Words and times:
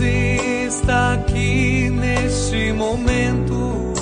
Está 0.00 1.14
aqui 1.14 1.90
neste 1.90 2.72
momento. 2.72 3.92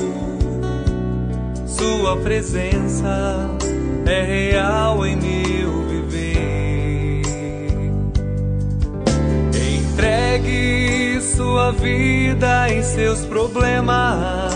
Sua 1.67 2.17
presença 2.19 3.49
é 4.07 4.23
real 4.23 5.07
em 5.07 5.17
meu 5.17 5.83
viver. 5.89 7.23
Entregue 9.55 11.21
sua 11.23 11.73
vida 11.73 12.69
e 12.73 12.83
seus 12.83 13.25
problemas. 13.25 14.53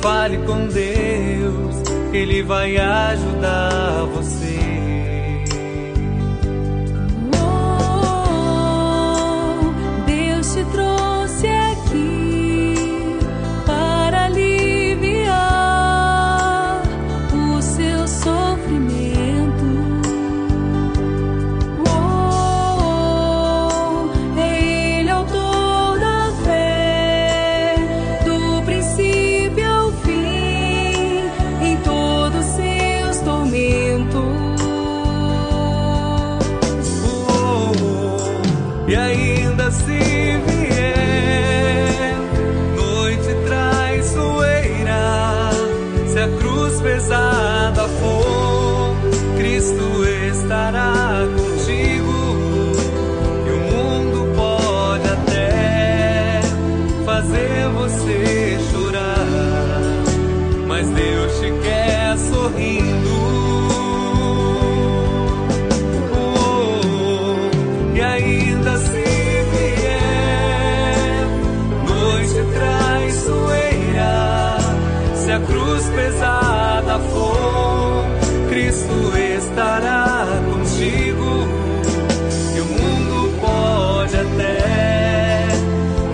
Fale 0.00 0.38
com 0.38 0.66
Deus, 0.68 1.76
Ele 2.12 2.42
vai 2.42 2.76
ajudar 2.76 4.04
você. 4.14 4.77
Pesada 76.08 76.98
for, 77.00 78.04
Cristo 78.48 79.16
estará 79.36 80.26
contigo. 80.50 81.46
E 82.56 82.60
o 82.60 82.64
mundo 82.64 83.38
pode 83.40 84.16
até 84.16 85.48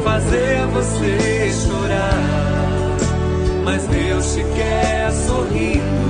fazer 0.03 0.67
você 0.73 1.51
chorar, 1.53 2.97
mas 3.65 3.87
Deus 3.87 4.35
te 4.35 4.45
quer 4.57 5.13
sorrindo. 5.13 6.04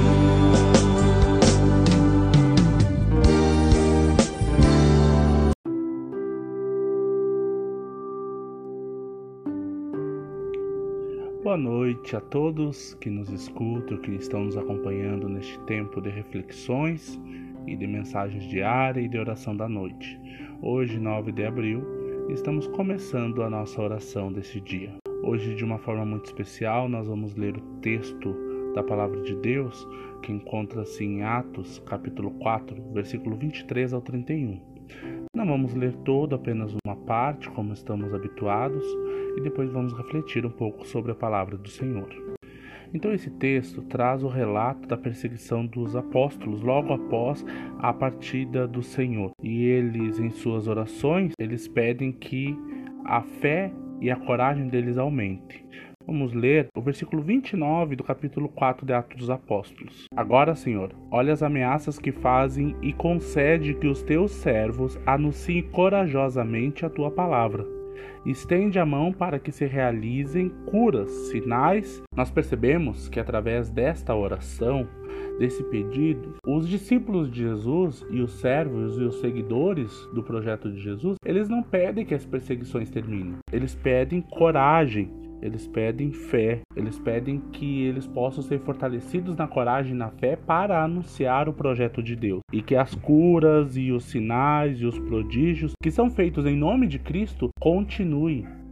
Boa 11.55 11.62
noite 11.62 12.16
a 12.16 12.20
todos 12.20 12.94
que 12.94 13.08
nos 13.08 13.30
escutam, 13.30 13.96
que 13.98 14.11
estão 14.11 14.45
nos 14.45 14.56
acompanhando 14.56 15.28
neste 15.28 15.56
tempo 15.67 16.01
de 16.01 16.11
reflexões 16.11 17.17
e 17.64 17.77
de 17.77 17.86
mensagens 17.86 18.42
diárias 18.42 19.06
e 19.06 19.08
de 19.08 19.17
oração 19.17 19.56
da 19.56 19.68
noite. 19.68 20.20
Hoje, 20.61 20.98
9 20.98 21.30
de 21.30 21.45
abril, 21.45 21.80
estamos 22.28 22.67
começando 22.67 23.40
a 23.40 23.48
nossa 23.48 23.80
oração 23.80 24.33
desse 24.33 24.61
dia. 24.61 24.96
Hoje, 25.23 25.55
de 25.55 25.64
uma 25.64 25.78
forma 25.78 26.05
muito 26.05 26.24
especial, 26.24 26.89
nós 26.89 27.06
vamos 27.06 27.36
ler 27.36 27.57
o 27.57 27.62
texto 27.80 28.34
da 28.74 28.83
palavra 28.83 29.23
de 29.23 29.36
Deus 29.36 29.86
que 30.23 30.33
encontra-se 30.33 31.05
em 31.05 31.23
Atos, 31.23 31.80
capítulo 31.86 32.33
4, 32.33 32.83
versículo 32.92 33.36
23 33.36 33.92
ao 33.92 34.01
31. 34.01 35.23
Não 35.34 35.45
vamos 35.45 35.74
ler 35.74 35.92
todo, 36.05 36.36
apenas 36.36 36.72
uma 36.86 36.95
parte, 36.95 37.50
como 37.50 37.72
estamos 37.72 38.14
habituados, 38.14 38.84
e 39.36 39.40
depois 39.40 39.68
vamos 39.72 39.92
refletir 39.92 40.46
um 40.46 40.50
pouco 40.50 40.86
sobre 40.86 41.11
a 41.11 41.14
palavra 41.14 41.56
do 41.56 41.68
Senhor. 41.68 42.08
Então 42.95 43.12
esse 43.12 43.28
texto 43.28 43.83
traz 43.83 44.22
o 44.22 44.28
relato 44.28 44.86
da 44.86 44.96
perseguição 44.96 45.67
dos 45.67 45.96
apóstolos 45.96 46.62
logo 46.62 46.92
após 46.92 47.45
a 47.80 47.92
partida 47.92 48.68
do 48.68 48.80
Senhor. 48.80 49.33
E 49.42 49.64
eles 49.64 50.20
em 50.20 50.30
suas 50.30 50.68
orações, 50.68 51.33
eles 51.36 51.66
pedem 51.66 52.12
que 52.12 52.56
a 53.05 53.20
fé 53.20 53.72
e 54.01 54.12
a 54.12 54.16
coragem 54.16 54.68
deles 54.68 54.96
aumente. 54.96 55.64
Vamos 56.06 56.34
ler 56.34 56.68
o 56.76 56.82
versículo 56.82 57.22
29 57.22 57.96
do 57.96 58.04
capítulo 58.04 58.46
4 58.50 58.84
de 58.84 58.92
Atos 58.92 59.16
dos 59.16 59.30
Apóstolos. 59.30 60.04
Agora, 60.14 60.54
Senhor, 60.54 60.94
olha 61.10 61.32
as 61.32 61.42
ameaças 61.42 61.98
que 61.98 62.12
fazem 62.12 62.76
e 62.82 62.92
concede 62.92 63.72
que 63.72 63.86
os 63.86 64.02
teus 64.02 64.32
servos 64.32 64.98
anunciem 65.06 65.62
corajosamente 65.62 66.84
a 66.84 66.90
tua 66.90 67.10
palavra. 67.10 67.66
Estende 68.26 68.78
a 68.78 68.84
mão 68.84 69.12
para 69.12 69.38
que 69.38 69.50
se 69.50 69.64
realizem 69.64 70.50
curas, 70.66 71.10
sinais. 71.30 72.02
Nós 72.14 72.30
percebemos 72.30 73.08
que 73.08 73.18
através 73.18 73.70
desta 73.70 74.14
oração, 74.14 74.86
desse 75.38 75.62
pedido, 75.64 76.34
os 76.46 76.68
discípulos 76.68 77.30
de 77.30 77.40
Jesus 77.40 78.04
e 78.10 78.20
os 78.20 78.32
servos 78.40 78.98
e 78.98 79.02
os 79.02 79.20
seguidores 79.20 80.06
do 80.12 80.22
projeto 80.22 80.70
de 80.70 80.80
Jesus, 80.80 81.16
eles 81.24 81.48
não 81.48 81.62
pedem 81.62 82.04
que 82.04 82.14
as 82.14 82.26
perseguições 82.26 82.90
terminem. 82.90 83.36
Eles 83.52 83.74
pedem 83.74 84.20
coragem, 84.20 85.10
eles 85.44 85.68
pedem 85.68 86.10
fé, 86.10 86.62
eles 86.74 86.98
pedem 86.98 87.38
que 87.52 87.82
eles 87.82 88.06
possam 88.06 88.42
ser 88.42 88.58
fortalecidos 88.60 89.36
na 89.36 89.46
coragem 89.46 89.92
e 89.92 89.98
na 89.98 90.08
fé 90.08 90.36
para 90.36 90.82
anunciar 90.82 91.50
o 91.50 91.52
projeto 91.52 92.02
de 92.02 92.16
Deus. 92.16 92.40
E 92.50 92.62
que 92.62 92.74
as 92.74 92.94
curas 92.94 93.77
e 93.77 93.92
os 93.92 94.04
sinais 94.04 94.80
e 94.80 94.86
os 94.86 94.98
prodígios 94.98 95.72
que 95.83 95.90
são 95.90 96.08
feitos 96.10 96.46
em 96.46 96.56
nome 96.56 96.86
de 96.86 96.98
Cristo 96.98 97.50
continuem. 97.60 98.64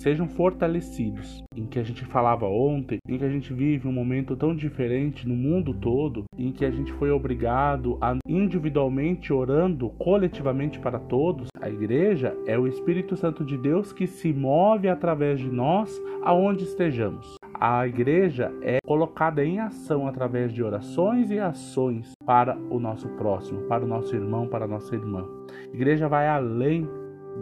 Sejam 0.00 0.28
fortalecidos. 0.28 1.42
Em 1.56 1.66
que 1.66 1.78
a 1.78 1.82
gente 1.82 2.04
falava 2.04 2.46
ontem, 2.46 2.98
em 3.08 3.18
que 3.18 3.24
a 3.24 3.30
gente 3.30 3.52
vive 3.52 3.88
um 3.88 3.92
momento 3.92 4.36
tão 4.36 4.54
diferente 4.54 5.26
no 5.26 5.34
mundo 5.34 5.72
todo, 5.72 6.24
em 6.36 6.52
que 6.52 6.64
a 6.64 6.70
gente 6.70 6.92
foi 6.92 7.10
obrigado 7.10 7.96
a 8.00 8.16
individualmente 8.28 9.32
orando 9.32 9.88
coletivamente 9.98 10.78
para 10.78 10.98
todos, 10.98 11.48
a 11.60 11.70
igreja 11.70 12.36
é 12.46 12.58
o 12.58 12.66
Espírito 12.66 13.16
Santo 13.16 13.44
de 13.44 13.56
Deus 13.56 13.92
que 13.92 14.06
se 14.06 14.32
move 14.32 14.88
através 14.88 15.40
de 15.40 15.50
nós 15.50 15.90
aonde 16.22 16.64
estejamos. 16.64 17.36
A 17.58 17.86
igreja 17.86 18.52
é 18.60 18.78
colocada 18.84 19.42
em 19.42 19.60
ação 19.60 20.06
através 20.06 20.52
de 20.52 20.62
orações 20.62 21.30
e 21.30 21.38
ações 21.38 22.12
para 22.26 22.54
o 22.70 22.78
nosso 22.78 23.08
próximo, 23.16 23.62
para 23.62 23.82
o 23.82 23.88
nosso 23.88 24.14
irmão, 24.14 24.46
para 24.46 24.66
a 24.66 24.68
nossa 24.68 24.94
irmã. 24.94 25.26
A 25.72 25.74
igreja 25.74 26.06
vai 26.06 26.28
além 26.28 26.86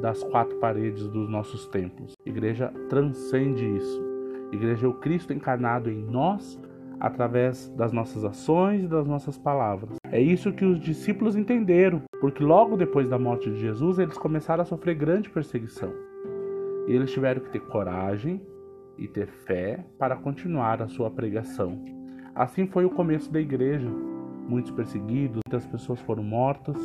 das 0.00 0.22
quatro 0.25 0.56
paredes 0.59 1.09
dos 1.09 1.28
nossos 1.28 1.66
templos. 1.66 2.15
Igreja 2.25 2.72
transcende 2.88 3.65
isso. 3.77 4.03
Igreja 4.53 4.87
é 4.87 4.88
o 4.88 4.94
Cristo 4.94 5.32
encarnado 5.32 5.91
em 5.91 6.03
nós 6.03 6.60
através 7.00 7.69
das 7.71 7.93
nossas 7.93 8.25
ações 8.25 8.84
e 8.84 8.88
das 8.88 9.06
nossas 9.06 9.37
palavras. 9.37 9.97
É 10.10 10.21
isso 10.21 10.53
que 10.53 10.65
os 10.65 10.78
discípulos 10.78 11.37
entenderam, 11.37 12.03
porque 12.21 12.43
logo 12.43 12.77
depois 12.77 13.09
da 13.09 13.19
morte 13.19 13.50
de 13.50 13.59
Jesus 13.59 13.99
eles 13.99 14.16
começaram 14.16 14.62
a 14.62 14.66
sofrer 14.66 14.94
grande 14.94 15.29
perseguição. 15.29 15.93
E 16.87 16.93
eles 16.93 17.12
tiveram 17.12 17.43
que 17.43 17.50
ter 17.50 17.61
coragem 17.61 18.40
e 18.97 19.08
ter 19.08 19.26
fé 19.26 19.85
para 19.99 20.17
continuar 20.17 20.81
a 20.82 20.88
sua 20.88 21.11
pregação. 21.11 21.82
Assim 22.35 22.67
foi 22.67 22.85
o 22.85 22.90
começo 22.90 23.32
da 23.32 23.40
igreja. 23.40 23.88
Muitos 24.49 24.70
perseguidos, 24.70 25.40
muitas 25.47 25.67
pessoas 25.67 26.00
foram 26.00 26.23
mortas, 26.23 26.76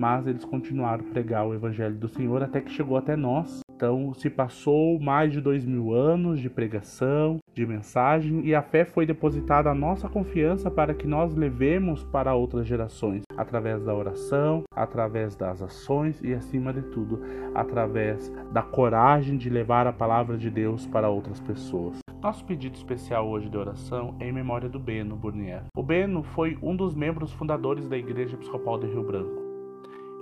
mas 0.00 0.26
eles 0.26 0.46
continuaram 0.46 1.04
a 1.04 1.12
pregar 1.12 1.46
o 1.46 1.52
evangelho 1.52 1.94
do 1.94 2.08
Senhor 2.08 2.42
até 2.42 2.58
que 2.62 2.70
chegou 2.70 2.96
até 2.96 3.14
nós. 3.14 3.60
Então 3.76 4.14
se 4.14 4.30
passou 4.30 4.98
mais 4.98 5.30
de 5.30 5.42
dois 5.42 5.62
mil 5.66 5.92
anos 5.92 6.40
de 6.40 6.48
pregação, 6.48 7.36
de 7.54 7.66
mensagem, 7.66 8.40
e 8.46 8.54
a 8.54 8.62
fé 8.62 8.86
foi 8.86 9.04
depositada 9.04 9.70
a 9.70 9.74
nossa 9.74 10.08
confiança 10.08 10.70
para 10.70 10.94
que 10.94 11.06
nós 11.06 11.34
levemos 11.34 12.02
para 12.04 12.34
outras 12.34 12.66
gerações, 12.66 13.22
através 13.36 13.84
da 13.84 13.94
oração, 13.94 14.62
através 14.74 15.36
das 15.36 15.60
ações 15.60 16.18
e, 16.22 16.32
acima 16.32 16.72
de 16.72 16.82
tudo, 16.82 17.20
através 17.54 18.32
da 18.52 18.62
coragem 18.62 19.36
de 19.36 19.50
levar 19.50 19.86
a 19.86 19.92
palavra 19.92 20.38
de 20.38 20.50
Deus 20.50 20.86
para 20.86 21.10
outras 21.10 21.40
pessoas. 21.40 21.98
Nosso 22.22 22.44
pedido 22.44 22.74
especial 22.74 23.28
hoje 23.28 23.50
de 23.50 23.56
oração 23.56 24.14
é 24.18 24.28
em 24.28 24.32
memória 24.32 24.68
do 24.68 24.78
Beno 24.78 25.16
Burnier. 25.16 25.64
O 25.76 25.82
Beno 25.82 26.22
foi 26.22 26.56
um 26.62 26.74
dos 26.74 26.94
membros 26.94 27.32
fundadores 27.32 27.86
da 27.86 27.98
Igreja 27.98 28.34
Episcopal 28.34 28.78
de 28.78 28.86
Rio 28.86 29.02
Branco. 29.02 29.49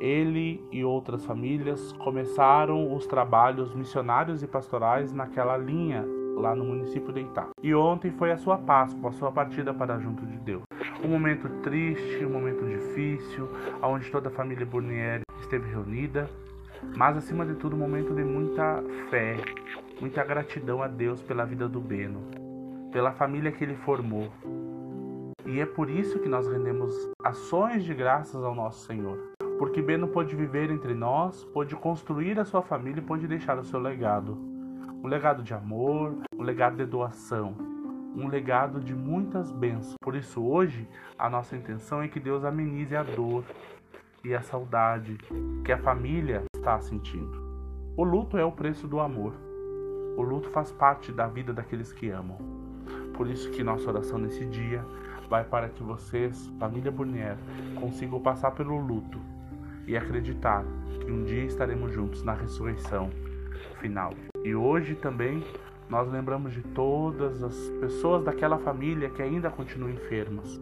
Ele 0.01 0.65
e 0.71 0.85
outras 0.85 1.25
famílias 1.25 1.93
começaram 1.93 2.95
os 2.95 3.07
trabalhos 3.07 3.75
missionários 3.75 4.43
e 4.43 4.47
pastorais 4.47 5.13
naquela 5.13 5.57
linha 5.57 6.05
lá 6.37 6.55
no 6.55 6.65
município 6.65 7.13
de 7.13 7.21
Itá. 7.21 7.49
E 7.63 7.75
ontem 7.75 8.13
foi 8.13 8.31
a 8.31 8.37
sua 8.37 8.57
Páscoa, 8.57 9.11
a 9.11 9.13
sua 9.13 9.33
partida 9.33 9.75
para 9.75 9.99
junto 9.99 10.25
de 10.25 10.39
Deus. 10.39 10.63
Um 11.05 11.09
momento 11.09 11.49
triste, 11.63 12.25
um 12.25 12.31
momento 12.31 12.65
difícil, 12.65 13.49
onde 13.83 14.11
toda 14.11 14.29
a 14.29 14.33
família 14.33 14.65
Burnieri 14.65 15.23
esteve 15.41 15.69
reunida, 15.69 16.29
mas 16.97 17.17
acima 17.17 17.45
de 17.45 17.55
tudo 17.55 17.75
um 17.75 17.79
momento 17.79 18.15
de 18.15 18.23
muita 18.23 18.83
fé, 19.11 19.37
muita 20.01 20.23
gratidão 20.25 20.83
a 20.83 20.87
Deus 20.89 21.21
pela 21.23 21.45
vida 21.45 21.69
do 21.69 21.81
Beno, 21.81 22.21
pela 22.93 23.13
família 23.13 23.51
que 23.51 23.65
ele 23.65 23.75
formou. 23.77 24.29
E 25.45 25.61
é 25.61 25.67
por 25.67 25.89
isso 25.89 26.19
que 26.19 26.29
nós 26.29 26.47
rendemos 26.47 26.95
ações 27.25 27.83
de 27.83 27.95
graças 27.95 28.45
ao 28.45 28.55
nosso 28.55 28.87
Senhor. 28.87 29.38
Porque 29.59 29.83
Beno 29.83 30.07
pôde 30.07 30.37
viver 30.37 30.71
entre 30.71 30.95
nós, 30.95 31.45
pôde 31.47 31.75
construir 31.75 32.39
a 32.39 32.45
sua 32.45 32.63
família 32.63 33.01
e 33.01 33.05
pôde 33.05 33.27
deixar 33.27 33.59
o 33.59 33.65
seu 33.65 33.81
legado. 33.81 34.39
Um 35.03 35.09
legado 35.09 35.43
de 35.43 35.53
amor, 35.53 36.15
um 36.33 36.43
legado 36.43 36.77
de 36.77 36.87
doação, 36.87 37.57
um 38.15 38.29
legado 38.29 38.79
de 38.79 38.95
muitas 38.95 39.51
bênçãos. 39.51 39.97
Por 40.01 40.15
isso, 40.15 40.41
hoje, 40.41 40.89
a 41.19 41.29
nossa 41.29 41.57
intenção 41.57 42.01
é 42.01 42.07
que 42.07 42.21
Deus 42.21 42.45
amenize 42.45 42.95
a 42.95 43.03
dor 43.03 43.43
e 44.25 44.33
a 44.33 44.41
saudade 44.41 45.19
que 45.65 45.73
a 45.73 45.79
família 45.79 46.45
está 46.55 46.79
sentindo. 46.79 47.43
O 47.97 48.05
luto 48.05 48.39
é 48.39 48.45
o 48.45 48.53
preço 48.53 48.87
do 48.87 49.01
amor. 49.01 49.35
O 50.17 50.23
luto 50.23 50.51
faz 50.51 50.71
parte 50.71 51.11
da 51.11 51.27
vida 51.27 51.53
daqueles 51.53 51.93
que 51.93 52.11
amam. 52.11 52.39
Por 53.13 53.29
isso 53.29 53.51
que 53.51 53.65
nossa 53.65 53.91
oração 53.91 54.21
nesse 54.21 54.45
dia 54.47 54.85
vai 55.29 55.43
para 55.43 55.69
que 55.69 55.83
vocês, 55.83 56.47
família 56.61 56.93
Burnier, 56.93 57.37
consigam 57.81 58.21
passar 58.21 58.53
pelo 58.53 58.79
luto 58.79 59.19
e 59.89 59.97
acreditar 59.97 60.65
que 61.01 61.11
um 61.11 61.25
dia 61.25 61.45
estaremos 61.45 61.93
juntos 61.93 62.23
na 62.23 62.35
ressurreição 62.35 63.11
final. 63.81 64.13
E 64.45 64.55
hoje 64.55 64.95
também 64.95 65.43
nós 65.89 66.13
lembramos 66.13 66.53
de 66.53 66.61
todas 66.61 67.43
as 67.43 67.57
pessoas 67.81 68.23
daquela 68.23 68.59
família 68.59 69.09
que 69.09 69.23
ainda 69.23 69.51
continuam 69.51 69.91
enfermas. 69.91 70.61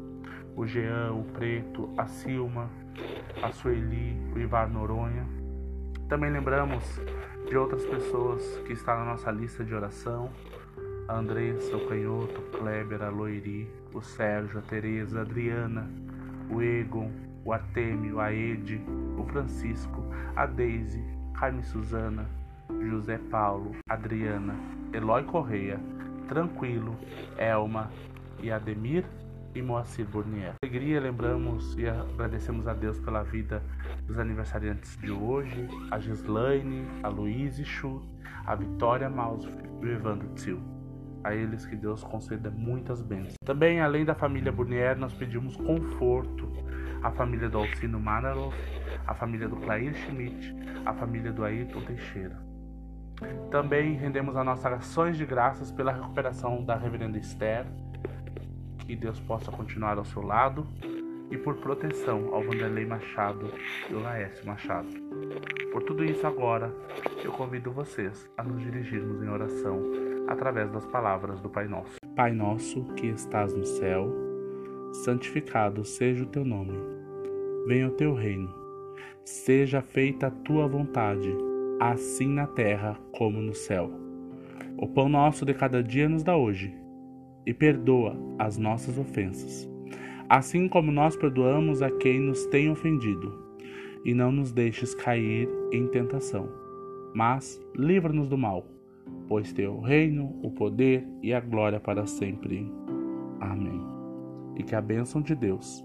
O 0.54 0.64
Jean, 0.64 1.12
o 1.12 1.24
Preto, 1.32 1.92
a 1.98 2.06
Silma, 2.06 2.70
a 3.42 3.50
Sueli, 3.50 4.16
o 4.34 4.38
Ivar 4.38 4.70
Noronha. 4.70 5.26
Também 6.08 6.30
lembramos 6.30 6.84
de 7.48 7.56
outras 7.56 7.84
pessoas 7.84 8.42
que 8.64 8.72
estão 8.72 8.96
na 8.96 9.04
nossa 9.06 9.30
lista 9.32 9.64
de 9.64 9.74
oração. 9.74 10.30
A 11.08 11.18
Andressa, 11.18 11.76
o 11.76 11.86
Canhoto, 11.88 12.40
o 12.40 12.58
Kleber, 12.58 13.02
a 13.02 13.08
Loiri, 13.08 13.68
o 13.92 14.00
Sérgio, 14.00 14.58
a 14.58 14.62
Tereza, 14.62 15.18
a 15.18 15.22
Adriana, 15.22 15.90
o 16.50 16.62
Egon, 16.62 17.10
o 17.46 17.52
Artemio, 17.52 18.18
a 18.18 18.32
Ede, 18.32 18.80
o 19.16 19.24
Francisco, 19.24 20.02
a 20.34 20.46
Deise, 20.46 21.00
Carme 21.38 21.62
Suzana, 21.62 22.26
José 22.90 23.18
Paulo, 23.30 23.76
Adriana, 23.88 24.54
Eloy 24.92 25.22
Correia, 25.22 25.78
Tranquilo, 26.26 26.96
Elma 27.38 27.88
e 28.42 28.50
Ademir 28.50 29.04
e 29.54 29.62
Moacir 29.62 30.04
Burnier. 30.06 30.54
Alegria, 30.60 31.00
lembramos 31.00 31.78
e 31.78 31.88
agradecemos 31.88 32.66
a 32.66 32.74
Deus 32.74 32.98
pela 32.98 33.22
vida 33.22 33.62
dos 34.04 34.18
aniversariantes 34.18 34.96
de 34.96 35.12
hoje, 35.12 35.68
a 35.92 36.00
Gislaine, 36.00 36.84
a 37.04 37.08
Luíse 37.08 37.64
Chu, 37.64 38.02
a 38.44 38.56
Vitória 38.56 39.08
Maus 39.08 39.44
e 39.80 39.86
o 39.86 39.88
Evandro 39.88 40.28
Tsil. 40.34 40.75
A 41.26 41.34
eles 41.34 41.66
que 41.66 41.74
Deus 41.74 42.04
conceda 42.04 42.52
muitas 42.52 43.02
bênçãos. 43.02 43.34
Também, 43.44 43.80
além 43.80 44.04
da 44.04 44.14
família 44.14 44.52
Burnier, 44.52 44.96
nós 44.96 45.12
pedimos 45.12 45.56
conforto 45.56 46.48
à 47.02 47.10
família 47.10 47.48
do 47.48 47.58
Alcino 47.58 47.98
Manaloff, 47.98 48.56
à 49.04 49.12
família 49.12 49.48
do 49.48 49.56
Clair 49.56 49.92
Schmidt, 49.92 50.54
à 50.84 50.94
família 50.94 51.32
do 51.32 51.44
Ayrton 51.44 51.80
Teixeira. 51.80 52.38
Também 53.50 53.96
rendemos 53.96 54.36
as 54.36 54.46
nossas 54.46 54.72
ações 54.72 55.16
de 55.16 55.26
graças 55.26 55.72
pela 55.72 55.90
recuperação 55.90 56.64
da 56.64 56.76
Reverenda 56.76 57.18
Esther, 57.18 57.66
que 58.86 58.94
Deus 58.94 59.18
possa 59.18 59.50
continuar 59.50 59.98
ao 59.98 60.04
seu 60.04 60.22
lado, 60.22 60.64
e 61.28 61.36
por 61.36 61.56
proteção 61.56 62.32
ao 62.32 62.44
Vanderlei 62.44 62.86
Machado 62.86 63.52
e 63.90 63.94
ao 63.94 64.00
Laércio 64.00 64.46
Machado. 64.46 64.86
Por 65.72 65.82
tudo 65.82 66.04
isso 66.04 66.24
agora, 66.24 66.72
eu 67.24 67.32
convido 67.32 67.72
vocês 67.72 68.30
a 68.36 68.44
nos 68.44 68.62
dirigirmos 68.62 69.20
em 69.20 69.28
oração 69.28 70.15
através 70.28 70.70
das 70.70 70.86
palavras 70.86 71.40
do 71.40 71.48
Pai 71.48 71.66
Nosso. 71.68 71.98
Pai 72.14 72.32
nosso 72.32 72.84
que 72.94 73.06
estás 73.08 73.52
no 73.54 73.64
céu, 73.64 74.10
santificado 75.04 75.84
seja 75.84 76.24
o 76.24 76.28
teu 76.28 76.44
nome. 76.44 76.78
Venha 77.66 77.88
o 77.88 77.92
teu 77.92 78.14
reino. 78.14 78.48
Seja 79.24 79.82
feita 79.82 80.28
a 80.28 80.30
tua 80.30 80.66
vontade 80.66 81.34
assim 81.80 82.28
na 82.28 82.46
terra 82.46 82.98
como 83.12 83.40
no 83.40 83.54
céu. 83.54 83.90
O 84.78 84.86
pão 84.86 85.08
nosso 85.08 85.44
de 85.44 85.54
cada 85.54 85.82
dia 85.82 86.08
nos 86.08 86.22
dá 86.22 86.36
hoje, 86.36 86.74
e 87.46 87.54
perdoa 87.54 88.16
as 88.38 88.58
nossas 88.58 88.98
ofensas, 88.98 89.68
assim 90.28 90.68
como 90.68 90.90
nós 90.90 91.16
perdoamos 91.16 91.80
a 91.80 91.90
quem 91.90 92.20
nos 92.20 92.44
tem 92.46 92.70
ofendido. 92.70 93.46
E 94.04 94.14
não 94.14 94.30
nos 94.30 94.52
deixes 94.52 94.94
cair 94.94 95.48
em 95.72 95.86
tentação, 95.88 96.48
mas 97.14 97.60
livra-nos 97.74 98.28
do 98.28 98.38
mal, 98.38 98.66
pois 99.28 99.52
teu 99.52 99.80
reino, 99.80 100.38
o 100.42 100.50
poder 100.50 101.06
e 101.22 101.32
a 101.32 101.40
glória 101.40 101.80
para 101.80 102.06
sempre. 102.06 102.70
Amém. 103.40 103.80
E 104.56 104.62
que 104.62 104.74
a 104.74 104.80
bênção 104.80 105.20
de 105.20 105.34
Deus, 105.34 105.84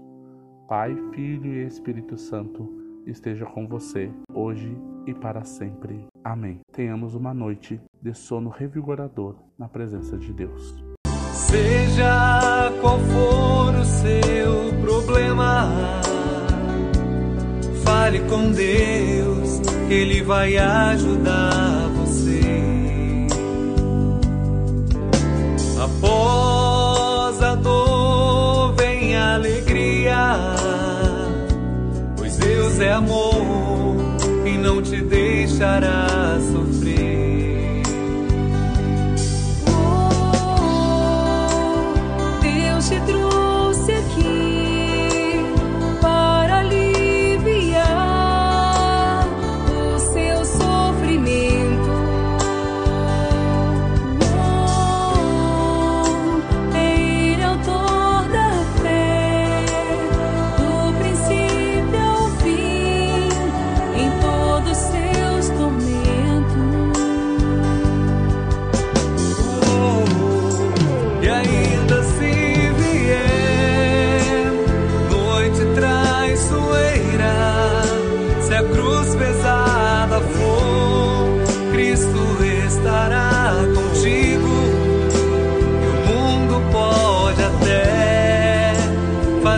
Pai, 0.68 0.96
Filho 1.12 1.52
e 1.52 1.66
Espírito 1.66 2.16
Santo, 2.16 2.68
esteja 3.06 3.44
com 3.44 3.66
você 3.66 4.10
hoje 4.32 4.76
e 5.06 5.12
para 5.12 5.44
sempre. 5.44 6.06
Amém. 6.24 6.60
Tenhamos 6.72 7.14
uma 7.14 7.34
noite 7.34 7.80
de 8.00 8.14
sono 8.14 8.48
revigorador 8.48 9.36
na 9.58 9.68
presença 9.68 10.16
de 10.16 10.32
Deus. 10.32 10.82
Seja 11.32 12.72
qual 12.80 12.98
for 12.98 13.74
o 13.74 13.84
seu 13.84 14.80
problema, 14.80 16.00
fale 17.84 18.20
com 18.20 18.52
Deus, 18.52 19.60
Ele 19.90 20.22
vai 20.22 20.56
ajudar 20.56 21.81
Após 26.02 27.40
a 27.40 27.54
dor 27.54 28.74
vem 28.74 29.16
alegria, 29.16 30.34
pois 32.16 32.36
Deus 32.38 32.80
é 32.80 32.92
amor 32.92 33.36
e 34.44 34.58
não 34.58 34.82
te 34.82 35.00
deixará 35.00 36.40
sofrer. 36.40 36.61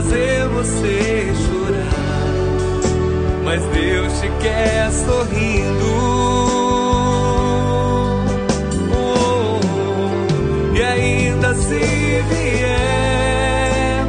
Fazer 0.05 0.49
você 0.49 1.33
chorar, 1.47 2.25
mas 3.45 3.63
Deus 3.63 4.13
te 4.21 4.29
quer 4.43 4.91
sorrindo. 4.93 5.85
Oh, 8.93 9.61
e 10.75 10.83
ainda 10.83 11.55
se 11.55 11.79
vier 12.29 14.05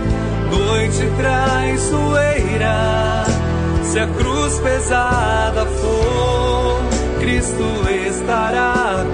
noite 0.52 1.10
traiçoeira, 1.18 2.75
se 3.84 4.00
a 4.00 4.08
cruz 4.08 4.60
pesada 4.60 5.66
for, 5.66 6.84
Cristo 7.20 7.64
estará 8.08 9.06